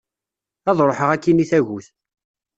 [0.69, 1.87] Ad ruḥeγ akin i tagut.